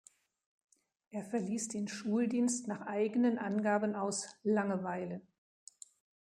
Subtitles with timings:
[1.11, 5.21] Er verließ den Schuldienst nach eigenen Angaben aus „Langeweile“.